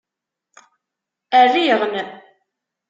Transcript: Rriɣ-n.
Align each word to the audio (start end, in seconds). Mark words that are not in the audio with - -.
Rriɣ-n. 1.43 1.95